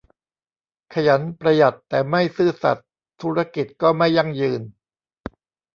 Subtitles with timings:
[0.93, 2.89] ขยัน ประหยัดแต่ไม่ซื่อสัตย์
[3.21, 4.61] ธุรกิจก็ไม่ยั่งยืน